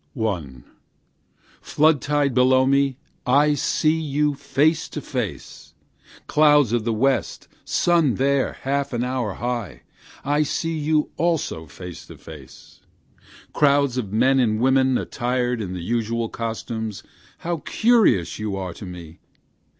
[1.61, 2.97] Flood tide below me!
[3.27, 5.75] I watch you face to face;
[6.25, 7.47] Clouds of the west!
[7.63, 9.83] sun there half an hour high!
[10.25, 12.79] I see you also face to face.
[13.19, 13.21] 2.
[13.53, 17.03] Crowds of men and women attired in the usual costumes,
[17.37, 19.19] how curious you are to me!